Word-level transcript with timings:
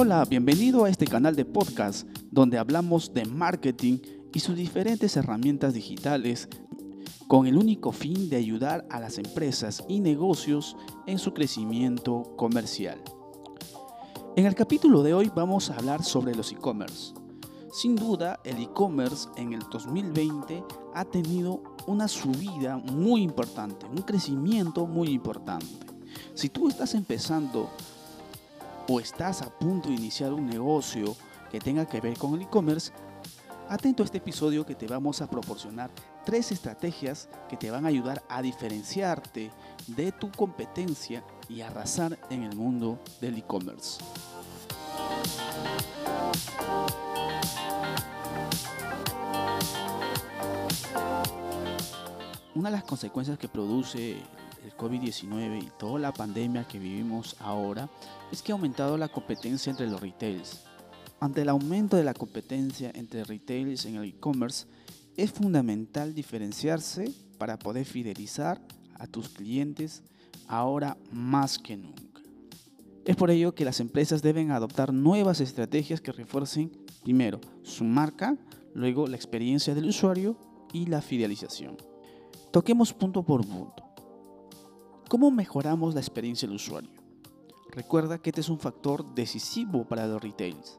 Hola, 0.00 0.24
bienvenido 0.24 0.84
a 0.84 0.90
este 0.90 1.08
canal 1.08 1.34
de 1.34 1.44
podcast 1.44 2.06
donde 2.30 2.56
hablamos 2.56 3.12
de 3.14 3.24
marketing 3.24 3.98
y 4.32 4.38
sus 4.38 4.54
diferentes 4.54 5.16
herramientas 5.16 5.74
digitales 5.74 6.48
con 7.26 7.48
el 7.48 7.56
único 7.56 7.90
fin 7.90 8.30
de 8.30 8.36
ayudar 8.36 8.86
a 8.90 9.00
las 9.00 9.18
empresas 9.18 9.82
y 9.88 9.98
negocios 9.98 10.76
en 11.08 11.18
su 11.18 11.34
crecimiento 11.34 12.36
comercial. 12.36 13.02
En 14.36 14.46
el 14.46 14.54
capítulo 14.54 15.02
de 15.02 15.14
hoy 15.14 15.32
vamos 15.34 15.68
a 15.68 15.74
hablar 15.74 16.04
sobre 16.04 16.32
los 16.32 16.52
e-commerce. 16.52 17.12
Sin 17.72 17.96
duda, 17.96 18.38
el 18.44 18.62
e-commerce 18.62 19.28
en 19.36 19.52
el 19.52 19.62
2020 19.68 20.62
ha 20.94 21.04
tenido 21.06 21.60
una 21.88 22.06
subida 22.06 22.76
muy 22.76 23.22
importante, 23.22 23.86
un 23.86 24.02
crecimiento 24.02 24.86
muy 24.86 25.08
importante. 25.08 25.66
Si 26.34 26.50
tú 26.50 26.68
estás 26.68 26.94
empezando 26.94 27.68
o 28.88 29.00
estás 29.00 29.42
a 29.42 29.50
punto 29.50 29.90
de 29.90 29.94
iniciar 29.94 30.32
un 30.32 30.46
negocio 30.46 31.14
que 31.50 31.60
tenga 31.60 31.86
que 31.86 32.00
ver 32.00 32.16
con 32.16 32.34
el 32.34 32.42
e-commerce, 32.42 32.90
atento 33.68 34.02
a 34.02 34.06
este 34.06 34.18
episodio 34.18 34.64
que 34.64 34.74
te 34.74 34.86
vamos 34.86 35.20
a 35.20 35.28
proporcionar 35.28 35.90
tres 36.24 36.52
estrategias 36.52 37.28
que 37.48 37.58
te 37.58 37.70
van 37.70 37.84
a 37.84 37.88
ayudar 37.88 38.22
a 38.28 38.40
diferenciarte 38.40 39.50
de 39.86 40.12
tu 40.12 40.30
competencia 40.30 41.22
y 41.48 41.60
arrasar 41.60 42.18
en 42.30 42.42
el 42.44 42.56
mundo 42.56 42.98
del 43.20 43.36
e-commerce. 43.36 44.02
Una 52.54 52.70
de 52.70 52.76
las 52.76 52.84
consecuencias 52.84 53.38
que 53.38 53.48
produce 53.48 54.16
el 54.64 54.76
COVID-19 54.76 55.62
y 55.62 55.70
toda 55.78 55.98
la 55.98 56.12
pandemia 56.12 56.66
que 56.66 56.78
vivimos 56.78 57.36
ahora 57.40 57.88
es 58.32 58.42
que 58.42 58.52
ha 58.52 58.54
aumentado 58.54 58.96
la 58.96 59.08
competencia 59.08 59.70
entre 59.70 59.86
los 59.86 60.00
retails. 60.00 60.64
Ante 61.20 61.42
el 61.42 61.48
aumento 61.48 61.96
de 61.96 62.04
la 62.04 62.14
competencia 62.14 62.90
entre 62.94 63.24
retails 63.24 63.84
en 63.86 63.96
el 63.96 64.04
e-commerce, 64.04 64.66
es 65.16 65.32
fundamental 65.32 66.14
diferenciarse 66.14 67.12
para 67.38 67.58
poder 67.58 67.84
fidelizar 67.84 68.60
a 68.94 69.06
tus 69.06 69.28
clientes 69.28 70.02
ahora 70.46 70.96
más 71.10 71.58
que 71.58 71.76
nunca. 71.76 72.22
Es 73.04 73.16
por 73.16 73.30
ello 73.30 73.54
que 73.54 73.64
las 73.64 73.80
empresas 73.80 74.22
deben 74.22 74.50
adoptar 74.50 74.92
nuevas 74.92 75.40
estrategias 75.40 76.00
que 76.00 76.12
refuercen 76.12 76.70
primero 77.02 77.40
su 77.62 77.84
marca, 77.84 78.36
luego 78.74 79.06
la 79.06 79.16
experiencia 79.16 79.74
del 79.74 79.86
usuario 79.86 80.36
y 80.72 80.86
la 80.86 81.00
fidelización. 81.00 81.76
Toquemos 82.52 82.92
punto 82.92 83.22
por 83.24 83.46
punto. 83.46 83.87
¿Cómo 85.08 85.30
mejoramos 85.30 85.94
la 85.94 86.00
experiencia 86.00 86.46
del 86.46 86.56
usuario? 86.56 86.90
Recuerda 87.70 88.18
que 88.18 88.28
este 88.28 88.42
es 88.42 88.50
un 88.50 88.58
factor 88.58 89.14
decisivo 89.14 89.84
para 89.84 90.06
los 90.06 90.22
retails. 90.22 90.78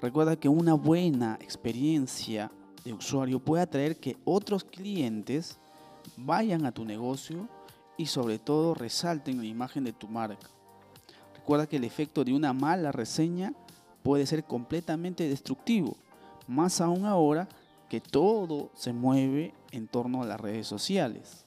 Recuerda 0.00 0.36
que 0.36 0.48
una 0.48 0.72
buena 0.72 1.36
experiencia 1.38 2.50
de 2.82 2.94
usuario 2.94 3.40
puede 3.40 3.62
atraer 3.62 3.98
que 3.98 4.16
otros 4.24 4.64
clientes 4.64 5.58
vayan 6.16 6.64
a 6.64 6.72
tu 6.72 6.86
negocio 6.86 7.46
y 7.98 8.06
sobre 8.06 8.38
todo 8.38 8.72
resalten 8.72 9.36
la 9.36 9.44
imagen 9.44 9.84
de 9.84 9.92
tu 9.92 10.08
marca. 10.08 10.48
Recuerda 11.34 11.66
que 11.66 11.76
el 11.76 11.84
efecto 11.84 12.24
de 12.24 12.32
una 12.32 12.54
mala 12.54 12.90
reseña 12.90 13.52
puede 14.02 14.24
ser 14.24 14.44
completamente 14.44 15.28
destructivo, 15.28 15.94
más 16.48 16.80
aún 16.80 17.04
ahora 17.04 17.50
que 17.90 18.00
todo 18.00 18.70
se 18.74 18.94
mueve 18.94 19.52
en 19.72 19.88
torno 19.88 20.22
a 20.22 20.26
las 20.26 20.40
redes 20.40 20.66
sociales. 20.66 21.44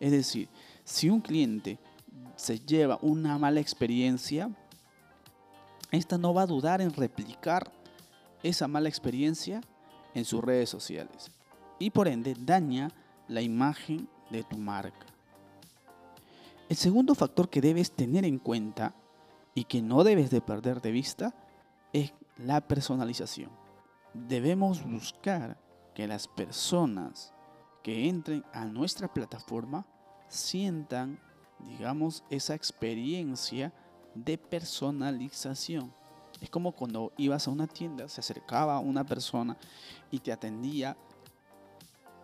Es 0.00 0.10
decir, 0.10 0.48
si 0.86 1.10
un 1.10 1.20
cliente 1.20 1.80
se 2.36 2.60
lleva 2.60 2.98
una 3.02 3.36
mala 3.38 3.58
experiencia, 3.58 4.48
esta 5.90 6.16
no 6.16 6.32
va 6.32 6.42
a 6.42 6.46
dudar 6.46 6.80
en 6.80 6.92
replicar 6.92 7.72
esa 8.44 8.68
mala 8.68 8.88
experiencia 8.88 9.60
en 10.14 10.24
sus 10.24 10.42
redes 10.42 10.70
sociales 10.70 11.32
y 11.80 11.90
por 11.90 12.06
ende 12.06 12.36
daña 12.38 12.92
la 13.26 13.42
imagen 13.42 14.08
de 14.30 14.44
tu 14.44 14.58
marca. 14.58 15.06
El 16.68 16.76
segundo 16.76 17.16
factor 17.16 17.50
que 17.50 17.60
debes 17.60 17.90
tener 17.90 18.24
en 18.24 18.38
cuenta 18.38 18.94
y 19.56 19.64
que 19.64 19.82
no 19.82 20.04
debes 20.04 20.30
de 20.30 20.40
perder 20.40 20.80
de 20.80 20.92
vista 20.92 21.34
es 21.92 22.12
la 22.38 22.60
personalización. 22.60 23.50
Debemos 24.14 24.84
buscar 24.84 25.58
que 25.94 26.06
las 26.06 26.28
personas 26.28 27.34
que 27.82 28.08
entren 28.08 28.44
a 28.52 28.64
nuestra 28.66 29.12
plataforma 29.12 29.84
sientan, 30.28 31.18
digamos, 31.60 32.24
esa 32.30 32.54
experiencia 32.54 33.72
de 34.14 34.38
personalización. 34.38 35.92
Es 36.40 36.50
como 36.50 36.72
cuando 36.72 37.12
ibas 37.16 37.46
a 37.46 37.50
una 37.50 37.66
tienda, 37.66 38.08
se 38.08 38.20
acercaba 38.20 38.78
una 38.80 39.04
persona 39.04 39.56
y 40.10 40.18
te 40.18 40.32
atendía 40.32 40.96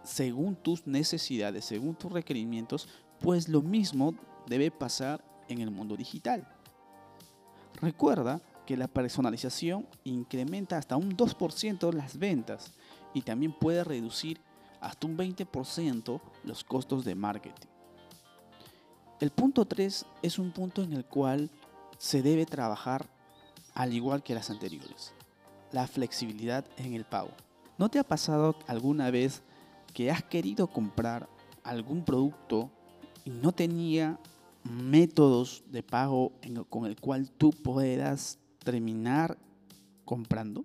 según 0.03 0.57
tus 0.57 0.87
necesidades, 0.87 1.65
según 1.65 1.95
tus 1.95 2.13
requerimientos, 2.13 2.89
pues 3.21 3.49
lo 3.49 3.63
mismo 3.63 4.15
debe 4.47 4.71
pasar 4.71 5.25
en 5.49 5.61
el 5.61 5.71
mundo 5.71 5.97
digital. 5.97 6.47
Recuerda 7.81 8.41
que 8.67 8.77
la 8.77 8.89
personalización 8.89 9.87
incrementa 10.05 10.77
hasta 10.77 10.97
un 10.97 11.17
2% 11.17 11.93
las 11.93 12.19
ventas 12.19 12.73
y 13.15 13.23
también 13.23 13.53
puede 13.53 13.85
reducir 13.85 14.41
hasta 14.81 15.07
un 15.07 15.17
20% 15.17 16.21
los 16.45 16.65
costos 16.65 17.05
de 17.05 17.15
marketing. 17.15 17.72
El 19.23 19.31
punto 19.31 19.65
3 19.67 20.05
es 20.23 20.41
un 20.41 20.51
punto 20.51 20.83
en 20.83 20.95
el 20.95 21.05
cual 21.05 21.49
se 21.97 22.23
debe 22.23 22.45
trabajar 22.45 23.09
al 23.73 23.95
igual 23.95 24.25
que 24.25 24.35
las 24.35 24.51
anteriores. 24.51 25.15
La 25.71 25.87
flexibilidad 25.87 26.65
en 26.77 26.95
el 26.95 27.05
pago. 27.05 27.31
¿No 27.79 27.89
te 27.89 28.01
ha 28.01 28.03
pasado 28.03 28.57
alguna 28.67 29.13
vez 29.13 29.45
que 29.95 30.11
has 30.11 30.25
querido 30.25 30.67
comprar 30.67 31.29
algún 31.63 32.05
producto 32.05 32.69
y 33.25 33.31
no 33.31 33.53
tenía 33.53 34.19
métodos 34.65 35.63
de 35.69 35.85
pago 35.85 36.33
con 36.69 36.87
el 36.87 36.97
cual 36.97 37.31
tú 37.31 37.53
puedas 37.53 38.41
terminar 38.65 39.39
comprando? 40.05 40.65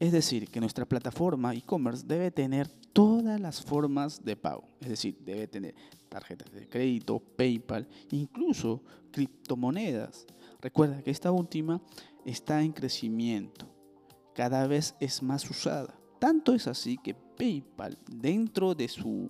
Es 0.00 0.12
decir, 0.12 0.48
que 0.48 0.60
nuestra 0.60 0.86
plataforma 0.86 1.54
e-commerce 1.54 2.06
debe 2.06 2.30
tener 2.30 2.66
todas 2.94 3.38
las 3.38 3.60
formas 3.60 4.24
de 4.24 4.34
pago. 4.34 4.66
Es 4.80 4.88
decir, 4.88 5.18
debe 5.20 5.46
tener 5.46 5.74
tarjetas 6.08 6.50
de 6.52 6.66
crédito, 6.66 7.20
PayPal, 7.20 7.86
incluso 8.10 8.82
criptomonedas. 9.12 10.26
Recuerda 10.62 11.02
que 11.02 11.10
esta 11.10 11.30
última 11.30 11.82
está 12.24 12.62
en 12.62 12.72
crecimiento. 12.72 13.66
Cada 14.34 14.66
vez 14.66 14.94
es 15.00 15.22
más 15.22 15.48
usada. 15.50 15.94
Tanto 16.18 16.54
es 16.54 16.66
así 16.66 16.96
que 16.96 17.14
PayPal, 17.14 17.98
dentro 18.10 18.74
de 18.74 18.88
sus 18.88 19.28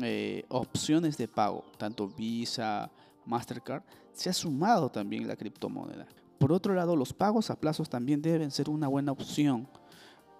eh, 0.00 0.44
opciones 0.48 1.18
de 1.18 1.28
pago, 1.28 1.62
tanto 1.76 2.08
Visa, 2.08 2.90
Mastercard, 3.26 3.82
se 4.14 4.30
ha 4.30 4.32
sumado 4.32 4.90
también 4.90 5.28
la 5.28 5.36
criptomoneda. 5.36 6.06
Por 6.38 6.52
otro 6.52 6.72
lado, 6.72 6.96
los 6.96 7.12
pagos 7.12 7.50
a 7.50 7.60
plazos 7.60 7.90
también 7.90 8.22
deben 8.22 8.50
ser 8.50 8.70
una 8.70 8.88
buena 8.88 9.12
opción 9.12 9.68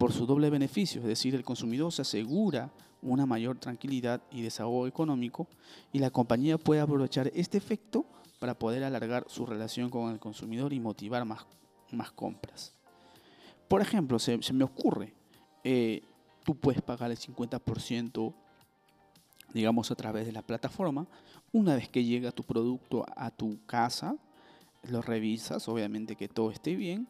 por 0.00 0.14
su 0.14 0.24
doble 0.24 0.48
beneficio, 0.48 1.02
es 1.02 1.06
decir, 1.06 1.34
el 1.34 1.44
consumidor 1.44 1.92
se 1.92 2.00
asegura 2.00 2.70
una 3.02 3.26
mayor 3.26 3.58
tranquilidad 3.58 4.22
y 4.30 4.40
desahogo 4.40 4.86
económico 4.86 5.46
y 5.92 5.98
la 5.98 6.08
compañía 6.08 6.56
puede 6.56 6.80
aprovechar 6.80 7.30
este 7.34 7.58
efecto 7.58 8.06
para 8.38 8.58
poder 8.58 8.82
alargar 8.82 9.26
su 9.28 9.44
relación 9.44 9.90
con 9.90 10.10
el 10.10 10.18
consumidor 10.18 10.72
y 10.72 10.80
motivar 10.80 11.26
más, 11.26 11.44
más 11.90 12.12
compras. 12.12 12.72
Por 13.68 13.82
ejemplo, 13.82 14.18
se, 14.18 14.38
me 14.54 14.64
ocurre, 14.64 15.12
eh, 15.64 16.02
tú 16.44 16.54
puedes 16.54 16.80
pagar 16.80 17.10
el 17.10 17.18
50% 17.18 18.32
digamos 19.52 19.90
a 19.90 19.96
través 19.96 20.24
de 20.24 20.32
la 20.32 20.40
plataforma. 20.40 21.06
Una 21.52 21.74
vez 21.74 21.90
que 21.90 22.04
llega 22.04 22.32
tu 22.32 22.42
producto 22.42 23.04
a 23.16 23.30
tu 23.30 23.66
casa, 23.66 24.16
lo 24.82 25.02
revisas, 25.02 25.68
obviamente 25.68 26.16
que 26.16 26.26
todo 26.26 26.50
esté 26.52 26.74
bien. 26.74 27.06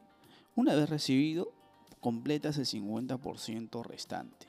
Una 0.56 0.74
vez 0.74 0.90
recibido, 0.90 1.52
completas 2.00 2.58
el 2.58 2.66
50% 2.66 3.84
restante. 3.84 4.48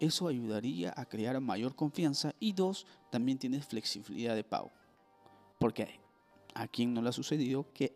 Eso 0.00 0.28
ayudaría 0.28 0.92
a 0.96 1.04
crear 1.06 1.40
mayor 1.40 1.74
confianza 1.74 2.34
y 2.40 2.52
dos, 2.52 2.86
también 3.10 3.38
tienes 3.38 3.66
flexibilidad 3.66 4.34
de 4.34 4.44
pago. 4.44 4.70
Porque 5.58 6.00
a 6.54 6.66
quien 6.66 6.92
no 6.92 7.02
le 7.02 7.08
ha 7.08 7.12
sucedido 7.12 7.72
que 7.72 7.94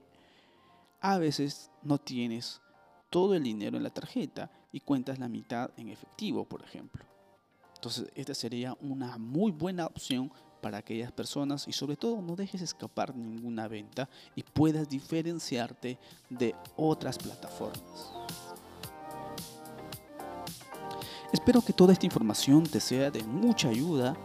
a 1.01 1.19
veces 1.19 1.71
no 1.83 1.99
tienes 1.99 2.61
todo 3.11 3.35
el 3.35 3.43
dinero 3.43 3.77
en 3.77 3.83
la 3.83 3.91
tarjeta 3.91 4.51
y 4.73 4.81
cuentas 4.81 5.19
la 5.19 5.29
mitad 5.29 5.71
en 5.77 5.89
efectivo, 5.89 6.45
por 6.45 6.63
ejemplo. 6.63 7.05
Entonces, 7.75 8.11
esta 8.15 8.35
sería 8.35 8.77
una 8.81 9.19
muy 9.19 9.53
buena 9.53 9.87
opción 9.87 10.33
para 10.61 10.79
aquellas 10.79 11.13
personas 11.13 11.69
y 11.69 11.73
sobre 11.73 11.97
todo 11.97 12.21
no 12.23 12.35
dejes 12.35 12.63
escapar 12.63 13.15
ninguna 13.15 13.69
venta 13.69 14.09
y 14.35 14.43
puedas 14.43 14.89
diferenciarte 14.89 15.99
de 16.31 16.55
otras 16.77 17.19
plataformas. 17.19 18.46
Espero 21.33 21.61
que 21.61 21.73
toda 21.73 21.93
esta 21.93 22.07
información 22.07 22.63
te 22.65 22.79
sea 22.81 23.11
de 23.11 23.25
mucha 23.25 23.69
ayuda 23.69 24.17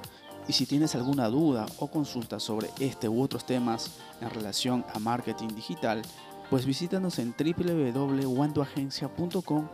y 0.48 0.54
si 0.54 0.66
tienes 0.66 0.96
alguna 0.96 1.28
duda 1.30 1.68
o 1.80 1.88
consulta 1.88 2.40
sobre 2.40 2.70
este 2.80 3.10
u 3.10 3.22
otros 3.22 3.46
temas 3.46 3.92
en 4.22 4.30
relación 4.30 4.86
a 4.94 5.00
marketing 5.00 5.50
digital, 5.50 6.02
pues 6.50 6.66
visítanos 6.66 7.20
en 7.20 7.36
www.wandoagencia.com 7.38 9.68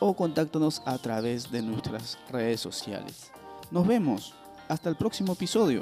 o 0.00 0.14
contáctanos 0.14 0.82
a 0.84 0.98
través 0.98 1.50
de 1.50 1.62
nuestras 1.62 2.18
redes 2.30 2.60
sociales. 2.60 3.32
Nos 3.70 3.86
vemos. 3.86 4.34
Hasta 4.68 4.88
el 4.88 4.96
próximo 4.96 5.32
episodio. 5.34 5.80